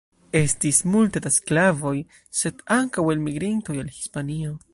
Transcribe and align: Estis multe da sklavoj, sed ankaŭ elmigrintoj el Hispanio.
Estis 0.37 0.79
multe 0.95 1.21
da 1.25 1.31
sklavoj, 1.35 1.93
sed 2.41 2.65
ankaŭ 2.81 3.07
elmigrintoj 3.17 3.79
el 3.85 3.95
Hispanio. 4.01 4.59